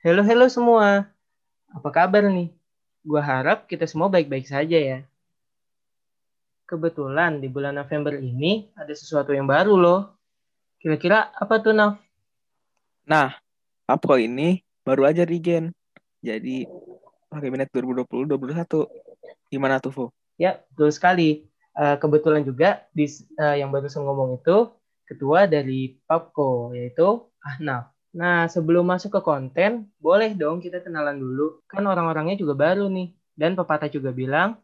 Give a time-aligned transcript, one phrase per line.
[0.00, 1.12] Halo, halo semua.
[1.68, 2.48] Apa kabar nih?
[3.04, 5.04] Gua harap kita semua baik-baik saja ya.
[6.64, 10.16] Kebetulan di bulan November ini ada sesuatu yang baru loh.
[10.80, 12.00] Kira-kira apa tuh, Nav?
[13.04, 13.36] Nah,
[13.84, 15.68] Apko ini baru aja regen.
[16.24, 16.64] Jadi,
[17.28, 18.88] kabinet 2020-2021.
[19.52, 20.04] Gimana tuh, Fu?
[20.40, 21.44] Ya, betul sekali.
[21.76, 23.04] Eh, kebetulan juga di
[23.36, 24.72] eh, yang barusan ngomong itu
[25.04, 27.89] ketua dari Papko, yaitu Ahnaf.
[28.10, 31.62] Nah, sebelum masuk ke konten, boleh dong kita kenalan dulu.
[31.70, 33.14] Kan orang-orangnya juga baru nih.
[33.38, 34.58] Dan pepatah juga bilang,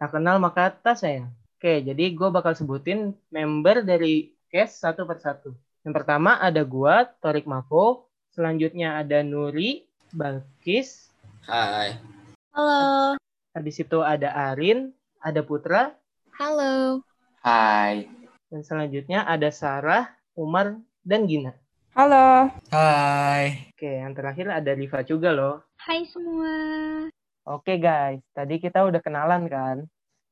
[0.00, 1.28] tak kenal maka tak sayang.
[1.56, 5.52] Oke, jadi gue bakal sebutin member dari case satu persatu.
[5.86, 8.10] Yang pertama ada gua, Torik Mavo.
[8.34, 11.12] Selanjutnya ada Nuri, Balkis.
[11.46, 11.94] Hai.
[12.50, 13.14] Halo.
[13.54, 14.90] Habis itu ada Arin,
[15.22, 15.94] ada Putra.
[16.36, 17.00] Halo.
[17.40, 18.10] Hai.
[18.50, 21.54] Dan selanjutnya ada Sarah, Umar, dan Gina.
[21.96, 22.52] Halo.
[22.68, 23.72] Hai.
[23.72, 25.64] Oke, yang terakhir ada Riva juga loh.
[25.80, 26.52] Hai semua.
[27.48, 29.80] Oke guys, tadi kita udah kenalan kan.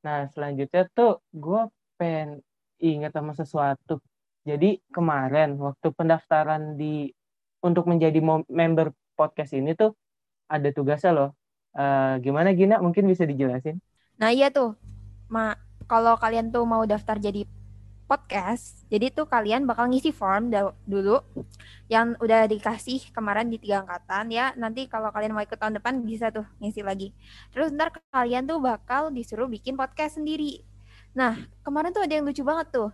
[0.05, 1.65] Nah, selanjutnya tuh gue
[1.97, 2.45] pengen
[2.77, 3.97] ingat sama sesuatu.
[4.45, 7.09] Jadi kemarin waktu pendaftaran di
[7.65, 9.97] untuk menjadi member podcast ini tuh
[10.45, 11.29] ada tugasnya loh.
[11.73, 12.77] Eh, gimana Gina?
[12.77, 13.81] Mungkin bisa dijelasin?
[14.21, 14.77] Nah iya tuh,
[15.33, 15.57] ma
[15.89, 17.41] kalau kalian tuh mau daftar jadi
[18.05, 20.53] podcast, jadi tuh kalian bakal ngisi form
[20.85, 21.25] dulu
[21.89, 24.53] yang udah dikasih kemarin di tiga angkatan ya.
[24.53, 27.09] Nanti kalau kalian mau ikut tahun depan bisa tuh ngisi lagi.
[27.49, 30.61] Terus ntar kalian tuh bakal disuruh bikin podcast sendiri.
[31.17, 32.89] Nah kemarin tuh ada yang lucu banget tuh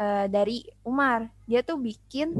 [0.00, 1.28] eh, dari Umar.
[1.44, 2.32] Dia tuh bikin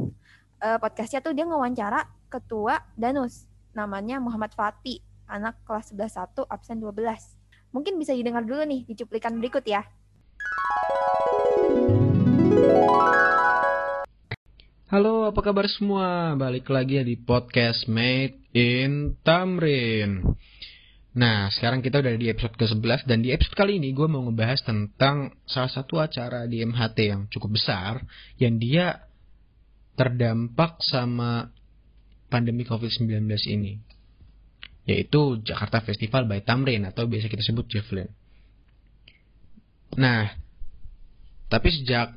[0.61, 3.45] eh, podcastnya tuh dia ngewawancara ketua Danus.
[3.77, 6.89] Namanya Muhammad Fatih, anak kelas 11 1 absen 12.
[7.69, 9.85] Mungkin bisa didengar dulu nih di cuplikan berikut ya.
[14.89, 16.33] Halo, apa kabar semua?
[16.33, 20.33] Balik lagi ya di podcast Made in Tamrin.
[21.13, 24.65] Nah, sekarang kita udah di episode ke-11 dan di episode kali ini gue mau ngebahas
[24.65, 28.01] tentang salah satu acara di MHT yang cukup besar
[28.41, 29.05] yang dia
[29.93, 31.53] terdampak sama
[32.33, 33.77] pandemi COVID-19 ini.
[34.89, 38.09] Yaitu Jakarta Festival by Tamrin atau biasa kita sebut Javelin.
[40.01, 40.33] Nah,
[41.49, 42.13] tapi sejak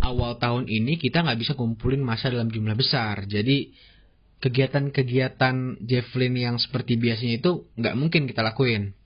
[0.00, 3.24] awal tahun ini kita nggak bisa kumpulin masa dalam jumlah besar.
[3.28, 3.72] Jadi
[4.40, 8.96] kegiatan-kegiatan Javelin yang seperti biasanya itu nggak mungkin kita lakuin.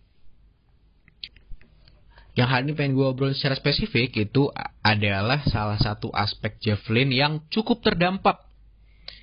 [2.35, 4.51] Yang hari ini pengen gue obrol secara spesifik itu
[4.83, 8.43] adalah salah satu aspek Javelin yang cukup terdampak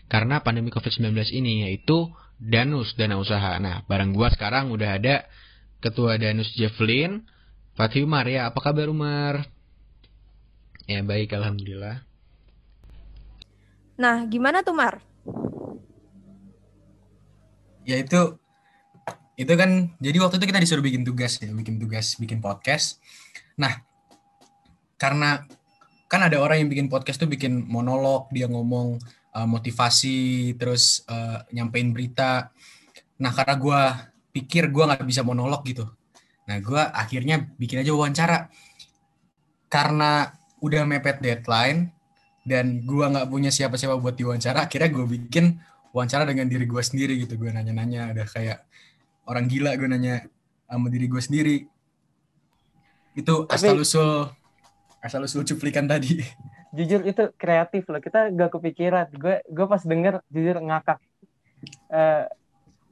[0.08, 2.08] karena pandemi COVID-19 ini yaitu
[2.40, 3.60] Danus Dana Usaha.
[3.60, 5.28] Nah, bareng gue sekarang udah ada
[5.84, 7.28] Ketua Danus Javelin,
[7.76, 8.48] Fatih Umar ya.
[8.48, 9.51] Apa kabar Umar?
[10.92, 12.04] Ya baik, alhamdulillah.
[13.96, 15.00] Nah, gimana tuh Mar?
[17.88, 18.36] Ya itu
[19.40, 23.00] itu kan jadi waktu itu kita disuruh bikin tugas ya, bikin tugas, bikin podcast.
[23.56, 23.72] Nah,
[25.00, 25.48] karena
[26.12, 29.00] kan ada orang yang bikin podcast tuh bikin monolog, dia ngomong
[29.32, 32.52] uh, motivasi, terus uh, nyampein berita.
[33.24, 33.82] Nah, karena gue
[34.36, 35.88] pikir gue nggak bisa monolog gitu.
[36.52, 38.52] Nah, gue akhirnya bikin aja wawancara.
[39.72, 41.90] Karena udah mepet deadline
[42.46, 45.62] dan gue nggak punya siapa-siapa buat diwawancara, akhirnya gue bikin
[45.94, 47.38] wawancara dengan diri gue sendiri gitu.
[47.38, 48.66] Gue nanya-nanya, ada kayak
[49.30, 50.26] orang gila gue nanya
[50.66, 51.58] sama diri gue sendiri.
[53.14, 54.10] Itu Tapi- asal usul
[55.02, 56.22] asal usul cuplikan tadi.
[56.78, 58.00] Jujur itu kreatif loh.
[58.00, 59.12] Kita gak kepikiran.
[59.20, 61.04] Gue gue pas denger jujur ngakak.
[61.92, 62.26] Eh,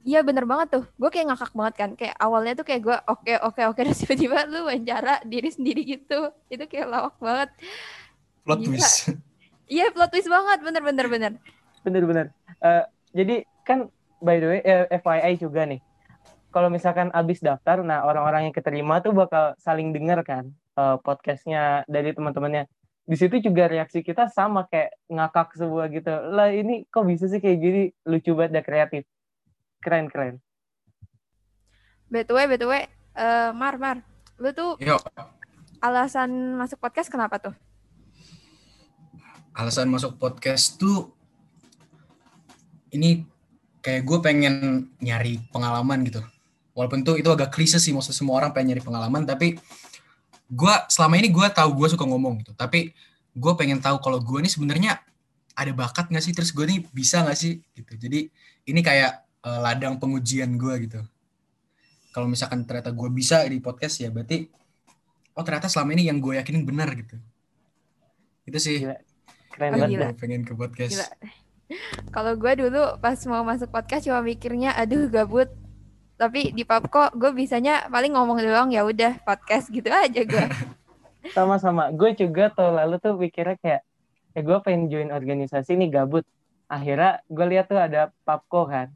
[0.00, 0.84] Iya bener banget tuh.
[0.96, 1.90] Gue kayak ngakak banget kan.
[1.96, 3.80] Kayak awalnya tuh kayak gue oke oke oke.
[3.84, 6.32] Terus tiba-tiba lu wawancara diri sendiri gitu.
[6.48, 7.50] Itu kayak lawak banget.
[8.44, 8.68] Plot Gila.
[8.76, 8.96] twist.
[9.70, 10.58] Iya plot twist banget.
[10.66, 11.32] Bener bener bener.
[11.86, 12.26] bener-bener.
[12.58, 13.86] Eh, jadi kan
[14.18, 15.78] by the way eh, FYI juga nih.
[16.50, 21.86] Kalau misalkan abis daftar, nah orang-orang yang keterima tuh bakal saling denger kan eh, podcastnya
[21.86, 22.66] dari teman-temannya.
[23.06, 26.18] Di situ juga reaksi kita sama kayak ngakak sebuah gitu.
[26.34, 29.02] Lah ini kok bisa sih kayak gini lucu banget dan kreatif.
[29.80, 30.36] Keren keren.
[32.12, 32.72] BTW BTW.
[33.16, 34.04] eh, Mar Mar.
[34.40, 35.00] Lu tuh Yuk,
[35.80, 37.54] alasan masuk podcast kenapa tuh?
[39.50, 41.10] alasan masuk podcast tuh
[42.94, 43.26] ini
[43.84, 44.54] kayak gue pengen
[45.02, 46.22] nyari pengalaman gitu.
[46.72, 49.60] Walaupun tuh itu agak klise sih, maksud semua orang pengen nyari pengalaman, tapi
[50.48, 52.56] gue selama ini gue tahu gue suka ngomong gitu.
[52.56, 52.94] Tapi
[53.36, 55.02] gue pengen tahu kalau gue ini sebenarnya
[55.52, 58.00] ada bakat nggak sih, terus gue nih bisa nggak sih gitu.
[58.00, 58.32] Jadi
[58.64, 61.00] ini kayak eh, ladang pengujian gue gitu.
[62.10, 64.50] Kalau misalkan ternyata gue bisa di podcast ya berarti
[65.38, 67.16] oh ternyata selama ini yang gue yakinin benar gitu.
[68.44, 68.98] Itu sih Gila.
[69.50, 69.98] Keren banget.
[69.98, 70.92] gue pengen ke podcast.
[70.94, 71.08] Gila.
[72.10, 75.46] Kalau gue dulu pas mau masuk podcast cuma mikirnya aduh gabut.
[76.20, 80.46] Tapi di Papko gue bisanya paling ngomong doang ya udah podcast gitu aja gue.
[81.36, 81.88] Sama-sama.
[81.94, 83.82] Gue juga tahun lalu tuh pikirnya kayak,
[84.36, 86.24] ya gue pengen join organisasi nih gabut.
[86.68, 88.92] Akhirnya gue lihat tuh ada Papko kan.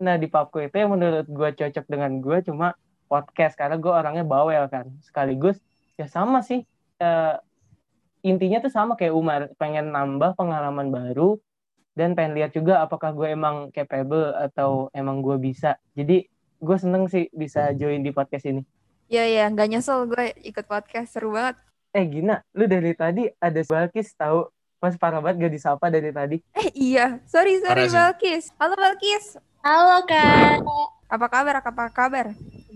[0.00, 2.74] Nah di Papko itu yang menurut gue cocok dengan gue cuma
[3.06, 3.54] podcast.
[3.54, 4.90] Karena gue orangnya bawel kan.
[5.04, 5.58] Sekaligus
[5.94, 6.66] ya sama sih.
[6.98, 7.34] Eh,
[8.26, 9.40] intinya tuh sama kayak Umar.
[9.60, 11.38] Pengen nambah pengalaman baru.
[11.94, 15.78] Dan pengen lihat juga apakah gue emang capable atau emang gue bisa.
[15.94, 16.26] Jadi
[16.58, 18.62] gue seneng sih bisa join di podcast ini.
[19.06, 21.60] Iya ya nggak nyesel gue ikut podcast seru banget.
[21.94, 24.50] Eh Gina, lu dari tadi ada Balkis tahu
[24.84, 26.36] pas parah banget gak disapa dari tadi.
[26.52, 27.88] Eh iya, sorry sorry.
[27.88, 28.52] Balkis.
[28.60, 29.40] Halo Balkis.
[29.64, 30.60] Halo kak,
[31.14, 31.54] Apa kabar?
[31.62, 32.26] Apa kabar?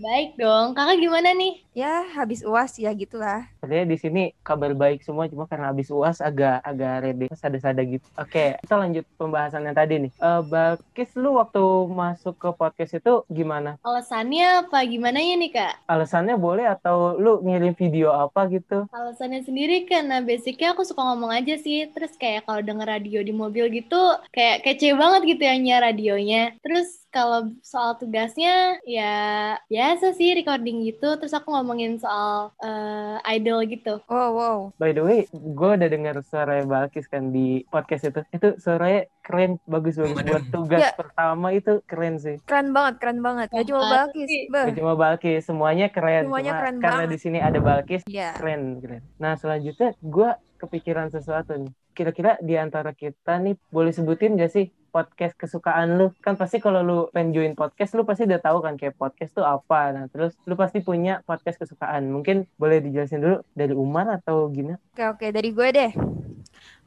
[0.03, 0.65] baik dong.
[0.75, 1.51] Kakak gimana nih?
[1.79, 3.47] Ya habis uas ya gitulah.
[3.63, 8.03] Sebenarnya di sini kabar baik semua cuma karena habis uas agak agak rede sada-sada gitu.
[8.19, 10.11] Oke, kita lanjut pembahasan yang tadi nih.
[10.19, 13.79] Eh Balkis lu waktu masuk ke podcast itu gimana?
[13.87, 15.87] Alasannya apa gimana ya nih kak?
[15.87, 18.83] Alasannya boleh atau lu ngirim video apa gitu?
[18.91, 21.87] Alasannya sendiri karena basicnya aku suka ngomong aja sih.
[21.95, 26.59] Terus kayak kalau denger radio di mobil gitu, kayak kece banget gitu ya nyiar radionya.
[26.59, 31.15] Terus kalau soal tugasnya ya biasa sih recording gitu.
[31.15, 34.01] Terus aku ngomongin soal eh, idol gitu.
[34.05, 34.57] Wow wow.
[34.75, 38.25] By the way, gue udah dengar suara Balkis kan di podcast itu.
[38.31, 40.25] Itu suaranya keren, bagus-bagus Waduh.
[40.27, 40.91] buat tugas Ya.
[40.91, 42.41] pertama itu keren sih.
[42.43, 43.47] Keren banget, keren banget.
[43.49, 43.85] Gak cuma.
[43.85, 44.27] Balkis.
[44.49, 46.25] Gak cuma Balkis, semuanya keren.
[46.25, 47.13] Semuanya Cuma keren karena banget.
[47.13, 48.33] di sini ada Balkis, Iya.
[48.33, 49.05] keren, keren.
[49.15, 51.69] Nah selanjutnya gue kepikiran sesuatu nih.
[51.91, 56.11] Kira-kira di antara kita nih boleh sebutin gak sih podcast kesukaan lu?
[56.19, 59.45] Kan pasti kalau lu pengen join podcast, lu pasti udah tahu kan kayak podcast tuh
[59.45, 59.93] apa.
[59.93, 62.09] Nah terus lu pasti punya podcast kesukaan.
[62.09, 64.81] Mungkin boleh dijelasin dulu dari Umar atau gimana?
[64.91, 65.91] Oke oke dari gue deh.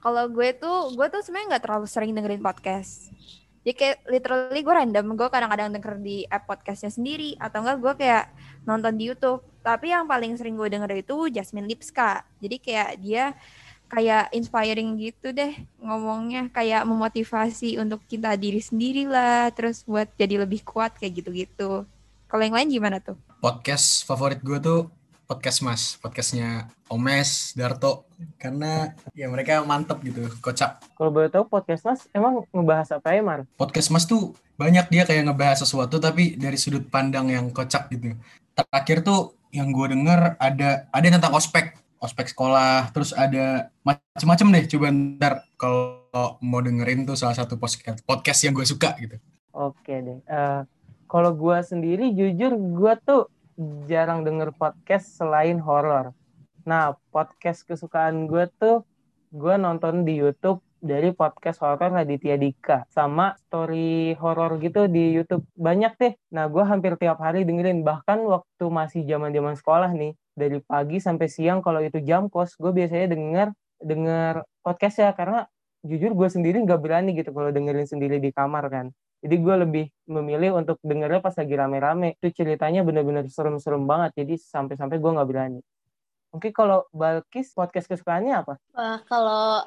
[0.02, 3.14] Kalau gue tuh gue tuh sebenarnya nggak terlalu sering dengerin podcast.
[3.62, 7.92] Jadi kayak literally gue random, gue kadang-kadang denger di app podcastnya sendiri atau enggak gue
[8.02, 8.24] kayak
[8.66, 9.46] nonton di YouTube.
[9.62, 12.26] Tapi yang paling sering gue denger itu Jasmine Lipska.
[12.42, 13.38] Jadi kayak dia
[13.92, 20.40] kayak inspiring gitu deh ngomongnya kayak memotivasi untuk kita diri sendiri lah terus buat jadi
[20.48, 21.84] lebih kuat kayak gitu-gitu.
[22.24, 23.20] Kalau yang lain gimana tuh?
[23.44, 24.88] Podcast favorit gue tuh
[25.28, 28.04] podcast Mas, podcastnya Omes, Darto,
[28.36, 30.80] karena ya mereka mantep gitu, kocak.
[30.92, 33.48] Kalau boleh tahu podcast mas emang ngebahas apa ya Mar?
[33.56, 38.12] Podcast Mas tuh banyak dia kayak ngebahas sesuatu tapi dari sudut pandang yang kocak gitu.
[38.52, 44.50] Terakhir tuh yang gue denger ada ada yang tentang ospek, ospek sekolah, terus ada macem-macem
[44.50, 44.64] deh.
[44.66, 46.02] Coba ntar kalau
[46.42, 49.16] mau dengerin tuh salah satu podcast podcast yang gue suka gitu.
[49.54, 50.18] Oke deh.
[50.26, 50.60] Eh,
[51.06, 53.30] kalau gue sendiri jujur gue tuh
[53.86, 56.10] jarang denger podcast selain horor.
[56.66, 58.82] Nah podcast kesukaan gue tuh
[59.30, 65.46] gue nonton di YouTube dari podcast horor Raditya Dika sama story horor gitu di YouTube
[65.54, 66.12] banyak deh.
[66.34, 70.98] Nah gue hampir tiap hari dengerin bahkan waktu masih zaman zaman sekolah nih dari pagi
[70.98, 73.48] sampai siang kalau itu jam kos gue biasanya denger
[73.82, 74.34] denger
[74.64, 75.44] podcast ya karena
[75.82, 78.86] jujur gue sendiri nggak berani gitu kalau dengerin sendiri di kamar kan.
[79.22, 82.18] Jadi gue lebih memilih untuk dengernya pas lagi rame-rame.
[82.18, 84.18] Itu ceritanya bener-bener serem-serem banget.
[84.18, 85.60] Jadi sampai-sampai gue nggak berani.
[86.34, 88.54] Mungkin kalau Balkis podcast kesukaannya apa?
[88.74, 89.62] Wah kalau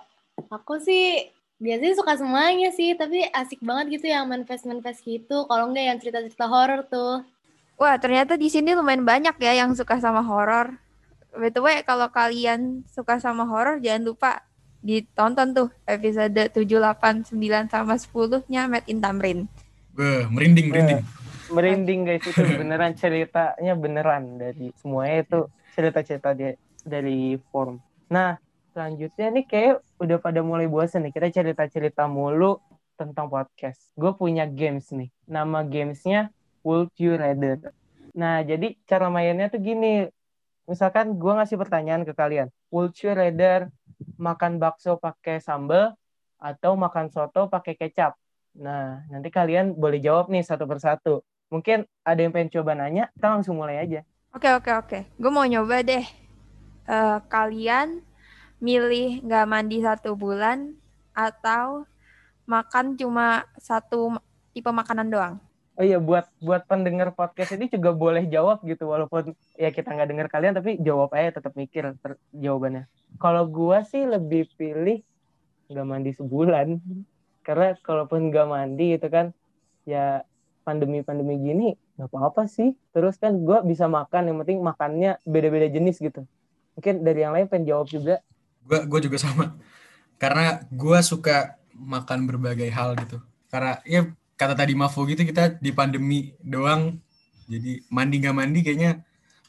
[0.52, 3.00] aku sih biasanya suka semuanya sih.
[3.00, 5.48] Tapi asik banget gitu yang manifest-manifest gitu.
[5.48, 7.24] Kalau enggak yang cerita-cerita horor tuh.
[7.76, 10.80] Wah, ternyata di sini lumayan banyak ya yang suka sama horor.
[11.36, 14.32] By the way, kalau kalian suka sama horor, jangan lupa
[14.80, 19.40] ditonton tuh episode 7, 8, 9, sama 10-nya Made in Tamrin.
[19.92, 21.02] Beuh, merinding, merinding.
[21.46, 25.40] Merinding guys itu beneran ceritanya beneran dari semuanya itu
[25.78, 27.78] cerita-cerita dia dari form.
[28.10, 28.42] Nah
[28.74, 32.58] selanjutnya nih kayak udah pada mulai bosan nih kita cerita-cerita mulu
[32.98, 33.94] tentang podcast.
[33.94, 35.14] Gue punya games nih.
[35.30, 36.34] Nama gamesnya
[36.66, 37.72] Would You Rather.
[38.18, 40.10] Nah jadi cara mainnya tuh gini.
[40.66, 42.50] Misalkan gue ngasih pertanyaan ke kalian.
[42.74, 43.70] Would you rather
[44.18, 45.94] makan bakso pakai sambal
[46.42, 48.18] atau makan soto pakai kecap?
[48.58, 51.22] Nah, nanti kalian boleh jawab nih satu persatu.
[51.54, 54.02] Mungkin ada yang pengen coba nanya, kita langsung mulai aja.
[54.34, 55.00] Oke, oke, oke.
[55.22, 56.02] Gue mau nyoba deh.
[56.90, 58.02] Eh, kalian
[58.58, 60.74] milih nggak mandi satu bulan
[61.14, 61.86] atau
[62.50, 64.18] makan cuma satu
[64.50, 65.36] tipe makanan doang?
[65.76, 70.08] Oh iya, buat buat pendengar podcast ini juga boleh jawab gitu, walaupun ya kita nggak
[70.08, 72.88] dengar kalian, tapi jawab aja tetap mikir ter- jawabannya.
[73.20, 75.04] Kalau gua sih lebih pilih
[75.68, 76.80] nggak mandi sebulan,
[77.44, 79.36] karena kalaupun nggak mandi itu kan,
[79.84, 80.24] ya
[80.64, 81.68] pandemi-pandemi gini
[82.00, 82.72] nggak apa-apa sih.
[82.96, 86.24] Terus kan gua bisa makan, yang penting makannya beda-beda jenis gitu.
[86.80, 88.24] Mungkin dari yang lain pengen jawab juga.
[88.64, 89.56] Gue gue juga sama.
[90.20, 93.20] Karena gue suka makan berbagai hal gitu.
[93.48, 97.00] Karena ya kata tadi Mafo gitu kita di pandemi doang.
[97.46, 99.04] Jadi mandi nggak mandi kayaknya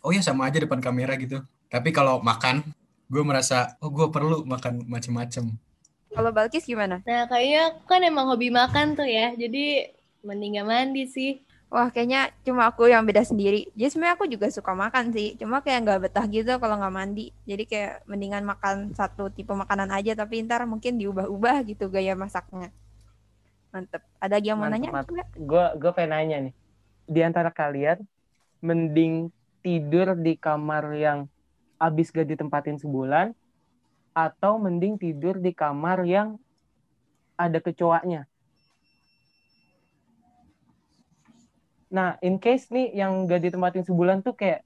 [0.07, 1.43] oh ya sama aja depan kamera gitu.
[1.67, 2.63] Tapi kalau makan,
[3.11, 5.51] gue merasa oh gue perlu makan macem-macem.
[6.15, 7.03] Kalau Balkis gimana?
[7.05, 9.35] Nah, kayaknya aku kan emang hobi makan tuh ya.
[9.35, 9.91] Jadi
[10.23, 11.43] mending gak mandi sih.
[11.67, 13.69] Wah, kayaknya cuma aku yang beda sendiri.
[13.75, 15.35] Jadi sebenarnya aku juga suka makan sih.
[15.35, 17.35] Cuma kayak nggak betah gitu kalau nggak mandi.
[17.43, 20.15] Jadi kayak mendingan makan satu tipe makanan aja.
[20.15, 22.71] Tapi ntar mungkin diubah-ubah gitu gaya masaknya.
[23.77, 24.01] Mantep.
[24.25, 24.89] Ada lagi yang mau nanya?
[24.89, 25.29] Mantep?
[25.37, 26.55] Gue gue pengen nanya nih.
[27.05, 28.01] Di antara kalian
[28.65, 29.29] mending
[29.61, 31.29] tidur di kamar yang
[31.77, 33.37] abis gak ditempatin sebulan
[34.17, 36.41] atau mending tidur di kamar yang
[37.37, 38.25] ada kecoaknya.
[41.93, 44.65] Nah, in case nih yang gak ditempatin sebulan tuh kayak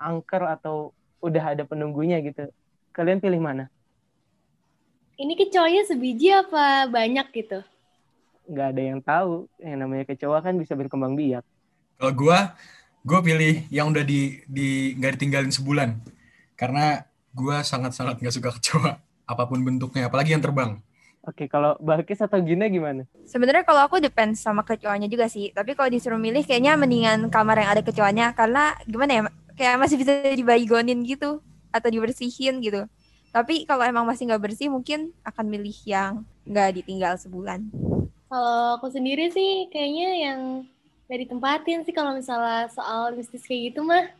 [0.00, 2.48] angker atau udah ada penunggunya gitu.
[2.96, 3.68] Kalian pilih mana?
[5.20, 7.60] Ini kecoanya sebiji apa banyak gitu?
[8.46, 9.50] Nggak ada yang tahu.
[9.60, 11.44] Yang namanya kecoa kan bisa berkembang biak.
[11.98, 12.38] Kalau gue,
[13.04, 15.90] gue pilih yang udah di di nggak ditinggalin sebulan.
[16.56, 17.04] Karena
[17.36, 18.92] gue sangat-sangat nggak suka kecoa
[19.26, 20.78] apa pun bentuknya, apalagi yang terbang.
[21.26, 23.02] Oke, kalau Balkis atau Gina gimana?
[23.26, 25.50] Sebenarnya kalau aku depends sama kecoanya juga sih.
[25.50, 29.22] Tapi kalau disuruh milih kayaknya mendingan kamar yang ada kecoanya karena gimana ya?
[29.58, 31.42] Kayak masih bisa dibaygonin gitu
[31.74, 32.86] atau dibersihin gitu.
[33.34, 37.66] Tapi kalau emang masih nggak bersih mungkin akan milih yang nggak ditinggal sebulan.
[38.26, 40.40] Kalau aku sendiri sih kayaknya yang
[41.06, 44.10] gak ditempatin sih kalau misalnya soal mistis kayak gitu mah.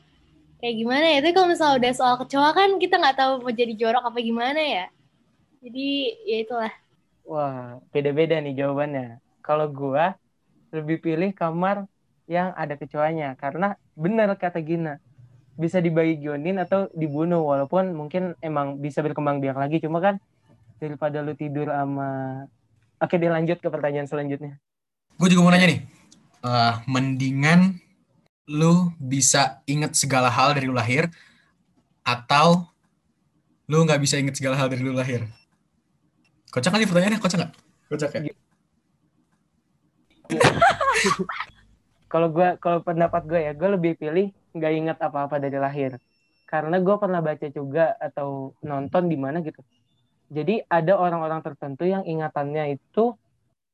[0.63, 1.19] Kayak gimana ya?
[1.21, 4.61] Tapi kalau misalnya udah soal kecoa kan kita nggak tahu mau jadi jorok apa gimana
[4.63, 4.87] ya.
[5.61, 5.89] Jadi
[6.25, 6.73] ya itulah.
[7.27, 9.19] Wah, beda-beda nih jawabannya.
[9.43, 10.15] Kalau gua
[10.71, 11.85] lebih pilih kamar
[12.27, 14.99] yang ada kecoanya karena benar kata Gina
[15.57, 20.21] bisa dibaygonin atau dibunuh walaupun mungkin emang bisa berkembang biak lagi cuma kan
[20.77, 22.45] daripada lu tidur sama
[22.97, 24.57] Oke, dia lanjut ke pertanyaan selanjutnya.
[25.21, 25.81] Gue juga mau nanya nih,
[26.45, 27.77] eh, mendingan
[28.49, 31.11] lu bisa inget segala hal dari lu lahir
[32.07, 32.63] atau
[33.67, 35.27] lu nggak bisa inget segala hal dari lu lahir?
[36.55, 37.53] Kocak kali pertanyaannya, kocak nggak?
[37.91, 38.33] Kocak ya?
[42.07, 45.99] Kalau gua kalau pendapat gue ya, gue lebih pilih nggak ingat apa-apa dari lahir.
[46.47, 49.59] Karena gue pernah baca juga atau nonton di mana gitu.
[50.27, 53.15] Jadi ada orang-orang tertentu yang ingatannya itu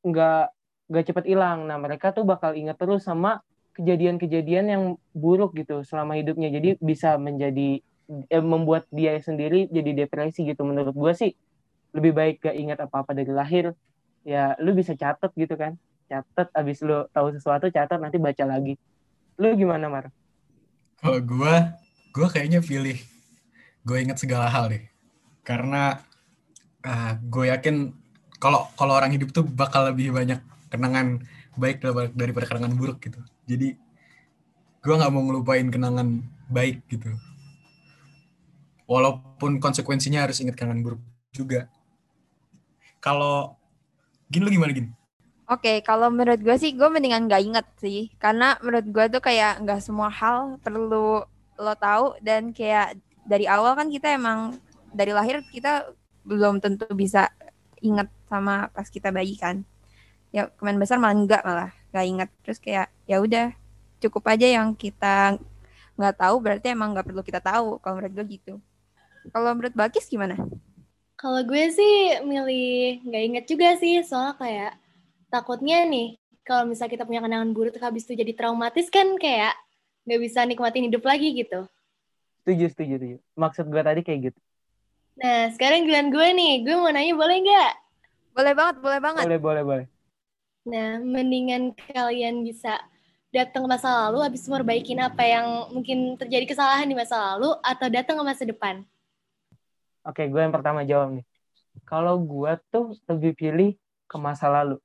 [0.05, 0.53] nggak
[0.91, 1.65] nggak cepet hilang.
[1.65, 3.41] Nah mereka tuh bakal ingat terus sama
[3.73, 4.83] kejadian-kejadian yang
[5.17, 6.53] buruk gitu selama hidupnya.
[6.53, 7.81] Jadi bisa menjadi
[8.29, 10.61] eh, membuat dia sendiri jadi depresi gitu.
[10.61, 11.31] Menurut gue sih
[11.93, 13.73] lebih baik gak ingat apa-apa dari lahir.
[14.21, 15.73] Ya lu bisa catat gitu kan.
[16.05, 18.77] Catat abis lu tahu sesuatu catat nanti baca lagi.
[19.41, 20.05] Lu gimana Mar?
[21.01, 21.55] Kalau gue,
[22.13, 22.95] gue kayaknya pilih
[23.83, 24.85] gue inget segala hal deh.
[25.43, 25.99] Karena
[26.83, 27.95] ah, gue yakin
[28.37, 31.23] kalau kalau orang hidup tuh bakal lebih banyak kenangan
[31.55, 33.19] baik daripada- kenangan buruk gitu.
[33.47, 33.77] Jadi
[34.83, 36.19] gue nggak mau ngelupain kenangan
[36.51, 37.07] baik gitu.
[38.83, 41.71] Walaupun konsekuensinya harus ingat kenangan buruk juga.
[42.99, 43.55] Kalau
[44.27, 44.91] Gin lu gimana Gin?
[45.45, 48.09] Oke, kalau menurut gue sih gue mendingan gak inget sih.
[48.17, 51.21] Karena menurut gue tuh kayak nggak semua hal perlu
[51.53, 54.57] lo tahu dan kayak dari awal kan kita emang
[54.89, 57.31] dari lahir kita belum tentu bisa
[57.83, 59.63] inget sama pas kita bayi kan.
[60.33, 62.29] Ya kemarin besar malah enggak malah nggak inget.
[62.43, 63.53] Terus kayak ya udah
[64.01, 65.37] cukup aja yang kita
[65.93, 67.77] nggak tahu berarti emang nggak perlu kita tahu.
[67.83, 68.53] Kalau menurut gue gitu.
[69.31, 70.35] Kalau menurut Bakis gimana?
[71.15, 74.73] Kalau gue sih milih nggak inget juga sih, soalnya kayak
[75.31, 79.55] takutnya nih kalau misalnya kita punya kenangan buruk terus habis itu jadi traumatis kan kayak
[80.03, 81.63] nggak bisa nikmatin hidup lagi gitu.
[82.43, 83.17] Setuju, setuju, setuju.
[83.39, 84.39] Maksud gue tadi kayak gitu.
[85.13, 87.71] Nah sekarang giliran gue nih, gue mau nanya boleh nggak?
[88.33, 89.23] Boleh banget, boleh banget.
[89.29, 89.85] Boleh, boleh, boleh.
[90.65, 92.81] Nah mendingan kalian bisa
[93.29, 97.53] datang ke masa lalu habis itu merbaikin apa yang mungkin terjadi kesalahan di masa lalu
[97.61, 98.85] atau datang ke masa depan.
[100.03, 101.25] Oke, gue yang pertama jawab nih.
[101.85, 103.69] Kalau gue tuh lebih pilih
[104.09, 104.77] ke masa lalu.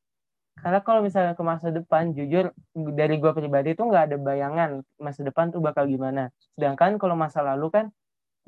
[0.58, 5.20] Karena kalau misalnya ke masa depan, jujur dari gue pribadi tuh nggak ada bayangan masa
[5.22, 6.34] depan tuh bakal gimana.
[6.58, 7.86] Sedangkan kalau masa lalu kan,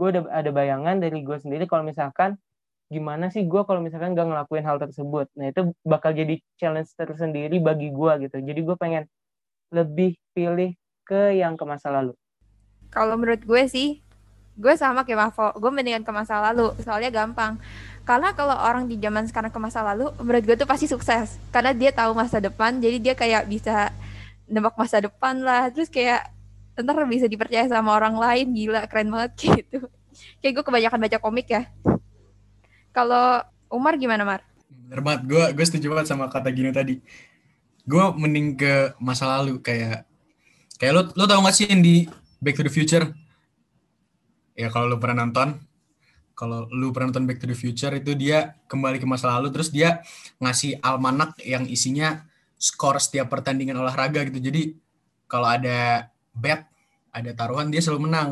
[0.01, 2.41] gue udah ada bayangan dari gue sendiri kalau misalkan
[2.89, 5.29] gimana sih gue kalau misalkan gak ngelakuin hal tersebut.
[5.37, 8.37] Nah itu bakal jadi challenge tersendiri bagi gue gitu.
[8.41, 9.05] Jadi gue pengen
[9.71, 10.73] lebih pilih
[11.05, 12.17] ke yang ke masa lalu.
[12.91, 14.03] Kalau menurut gue sih,
[14.59, 17.61] gue sama kayak Mavo, gue mendingan ke masa lalu, soalnya gampang.
[18.03, 21.39] Karena kalau orang di zaman sekarang ke masa lalu, menurut gue tuh pasti sukses.
[21.55, 23.95] Karena dia tahu masa depan, jadi dia kayak bisa
[24.51, 25.71] nebak masa depan lah.
[25.71, 26.40] Terus kayak
[26.83, 29.87] ntar bisa dipercaya sama orang lain, gila, keren banget gitu.
[30.43, 31.69] Kayak gue kebanyakan baca komik ya.
[32.91, 34.43] Kalau Umar gimana, Mar?
[34.67, 36.99] Bener banget, gue gue setuju banget sama kata Gino tadi.
[37.87, 40.05] Gue mending ke masa lalu kayak
[40.83, 42.11] kayak lo lo tau gak sih yang di
[42.43, 43.07] Back to the Future?
[44.59, 45.63] Ya kalau lo pernah nonton,
[46.35, 49.69] kalau lu pernah nonton Back to the Future itu dia kembali ke masa lalu terus
[49.69, 50.01] dia
[50.41, 52.27] ngasih almanak yang isinya
[52.61, 54.41] skor setiap pertandingan olahraga gitu.
[54.41, 54.77] Jadi
[55.31, 56.67] kalau ada bet,
[57.11, 58.31] ada taruhan dia selalu menang.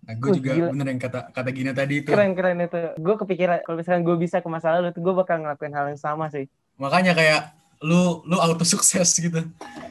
[0.00, 0.68] Nah, gue Wih, juga gila.
[0.72, 2.10] bener yang kata kata Gino tadi itu.
[2.10, 2.80] Keren keren itu.
[2.98, 6.00] Gue kepikiran kalau misalkan gue bisa ke masa lalu tuh gue bakal ngelakuin hal yang
[6.00, 6.48] sama sih.
[6.80, 7.54] Makanya kayak
[7.84, 9.44] lu lu auto sukses gitu.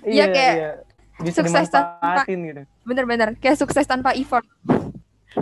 [0.03, 0.83] Iya, kayak
[1.23, 2.63] bisa sukses tanpa- gitu.
[2.83, 4.43] Bener-bener kayak sukses tanpa effort.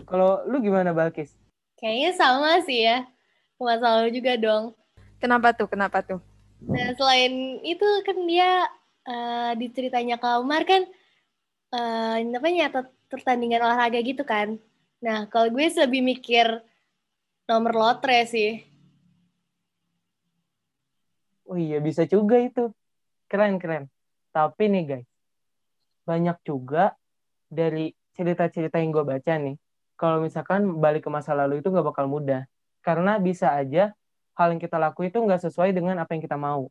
[0.05, 1.31] Kalau lu gimana Balkis?
[1.79, 3.07] Kayaknya sama sih ya.
[3.57, 4.77] Masa lalu juga dong.
[5.17, 5.65] Kenapa tuh?
[5.65, 6.21] Kenapa tuh?
[6.61, 8.65] Nah, selain itu kan dia
[9.07, 10.85] eh, di ceritanya Kamar kan
[11.77, 14.57] eh apa nyatet pertandingan olahraga gitu kan.
[14.97, 16.65] Nah, kalau gue lebih mikir
[17.45, 18.65] nomor lotre sih.
[21.47, 22.73] Oh iya bisa juga itu.
[23.29, 23.87] Keren keren.
[24.33, 25.07] Tapi nih guys,
[26.03, 26.97] banyak juga
[27.47, 29.55] dari cerita-cerita yang gue baca nih,
[29.93, 32.49] kalau misalkan balik ke masa lalu itu nggak bakal mudah.
[32.81, 33.93] Karena bisa aja
[34.37, 36.69] hal yang kita lakuin itu nggak sesuai dengan apa yang kita mau.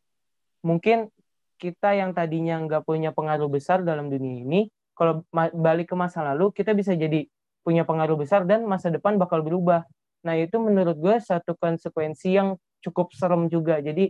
[0.65, 1.09] Mungkin
[1.57, 5.21] kita yang tadinya nggak punya pengaruh besar dalam dunia ini, kalau
[5.53, 7.29] balik ke masa lalu, kita bisa jadi
[7.61, 9.85] punya pengaruh besar dan masa depan bakal berubah.
[10.25, 13.77] Nah itu menurut gue satu konsekuensi yang cukup serem juga.
[13.77, 14.09] Jadi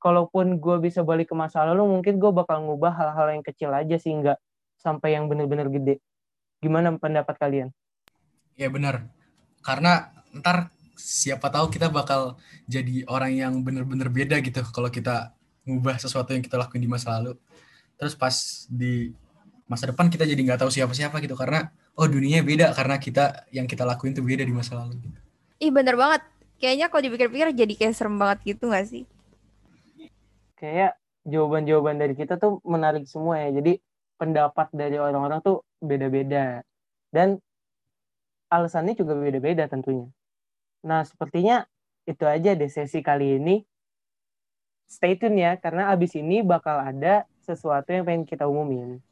[0.00, 4.00] kalaupun gue bisa balik ke masa lalu, mungkin gue bakal ngubah hal-hal yang kecil aja
[4.00, 4.40] sih, nggak
[4.80, 6.00] sampai yang bener-bener gede.
[6.64, 7.68] Gimana pendapat kalian?
[8.56, 9.12] Ya benar.
[9.60, 15.34] Karena ntar siapa tahu kita bakal jadi orang yang bener-bener beda gitu kalau kita
[15.66, 17.38] ngubah sesuatu yang kita lakuin di masa lalu.
[17.98, 19.14] Terus pas di
[19.70, 23.64] masa depan kita jadi nggak tahu siapa-siapa gitu karena oh dunianya beda karena kita yang
[23.64, 25.00] kita lakuin tuh beda di masa lalu.
[25.00, 25.18] gitu.
[25.62, 26.22] Ih bener banget.
[26.58, 29.02] Kayaknya kalau dipikir-pikir jadi kayak serem banget gitu gak sih?
[30.54, 30.94] Kayak
[31.26, 33.50] jawaban-jawaban dari kita tuh menarik semua ya.
[33.50, 33.82] Jadi
[34.14, 36.62] pendapat dari orang-orang tuh beda-beda.
[37.10, 37.42] Dan
[38.46, 40.06] alasannya juga beda-beda tentunya.
[40.86, 41.66] Nah, sepertinya
[42.06, 43.62] itu aja deh sesi kali ini.
[44.86, 49.02] Stay tune ya, karena abis ini bakal ada sesuatu yang pengen kita umumin.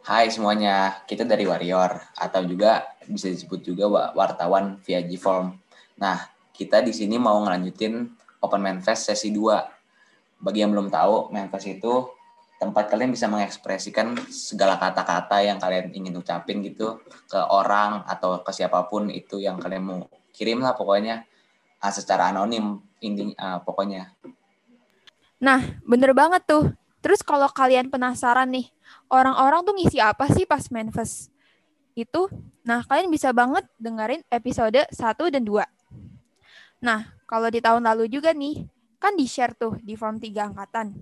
[0.00, 5.52] Hai semuanya, kita dari Warrior atau juga bisa disebut juga wa- wartawan via G-Form.
[6.00, 6.24] Nah,
[6.56, 8.08] kita di sini mau ngelanjutin
[8.40, 9.60] Open Manifest sesi 2.
[10.40, 12.08] Bagi yang belum tahu, Manifest itu
[12.56, 18.56] tempat kalian bisa mengekspresikan segala kata-kata yang kalian ingin ucapin gitu ke orang atau ke
[18.56, 20.00] siapa pun itu yang kalian mau
[20.32, 21.28] kirim lah pokoknya
[21.76, 24.16] ah, secara anonim inti ah, pokoknya.
[25.44, 26.72] Nah, bener banget tuh.
[27.00, 28.68] Terus kalau kalian penasaran nih,
[29.08, 31.32] orang-orang tuh ngisi apa sih pas Manifest
[31.96, 32.28] itu?
[32.60, 35.64] Nah, kalian bisa banget dengerin episode 1 dan 2.
[36.84, 38.68] Nah, kalau di tahun lalu juga nih,
[39.00, 40.92] kan di-share tuh di form 3 angkatan.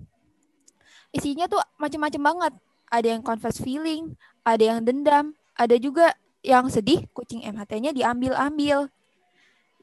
[1.11, 2.53] Isinya tuh macem-macem banget.
[2.89, 8.87] Ada yang confess feeling, ada yang dendam, ada juga yang sedih kucing MHT-nya diambil-ambil.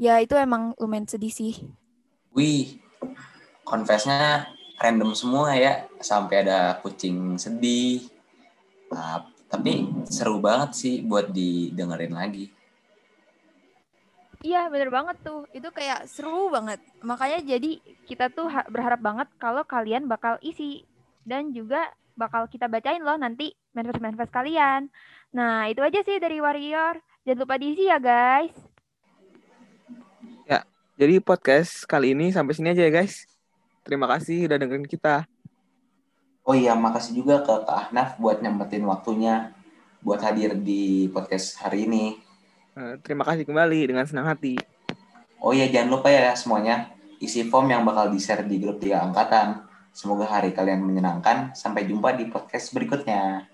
[0.00, 1.54] Ya, itu emang lumayan sedih sih.
[2.32, 2.80] Wih,
[3.64, 8.06] confess-nya random semua ya, sampai ada kucing sedih.
[8.92, 12.52] Ah, tapi seru banget sih buat didengerin lagi.
[14.44, 16.78] Iya bener banget tuh, itu kayak seru banget.
[17.02, 20.86] Makanya jadi kita tuh ha- berharap banget kalau kalian bakal isi
[21.26, 24.92] dan juga bakal kita bacain loh nanti manifest-manifest kalian.
[25.34, 27.00] Nah itu aja sih dari Warrior.
[27.26, 28.54] Jangan lupa diisi ya guys.
[30.96, 33.35] Jadi podcast kali ini sampai sini aja ya guys.
[33.86, 35.30] Terima kasih udah dengerin kita.
[36.42, 39.54] Oh iya, makasih juga ke Kak Ahnaf buat nyempetin waktunya
[40.02, 42.18] buat hadir di podcast hari ini.
[42.74, 44.58] Eh, Terima kasih kembali dengan senang hati.
[45.38, 46.90] Oh iya, jangan lupa ya semuanya,
[47.22, 49.62] isi form yang bakal di-share di grup 3 angkatan.
[49.94, 51.54] Semoga hari kalian menyenangkan.
[51.54, 53.46] Sampai jumpa di podcast berikutnya.